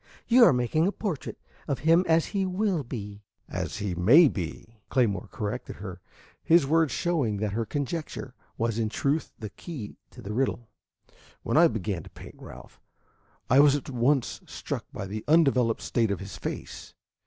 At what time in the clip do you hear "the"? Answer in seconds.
9.37-9.51, 10.23-10.33, 15.05-15.23